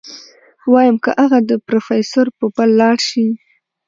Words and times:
ويم 0.71 0.95
که 1.03 1.11
اغه 1.23 1.39
د 1.49 1.51
پروفيسر 1.67 2.25
په 2.37 2.45
پل 2.55 2.69
لاړ 2.81 2.97
شي. 3.09 3.27